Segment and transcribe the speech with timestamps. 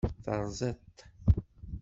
[0.23, 0.97] Teṛẓiḍ-t.